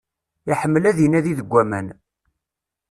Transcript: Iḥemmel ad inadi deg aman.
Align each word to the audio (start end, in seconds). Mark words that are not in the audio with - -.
Iḥemmel 0.51 0.83
ad 0.89 0.97
inadi 1.05 1.33
deg 1.39 1.51
aman. 1.61 1.87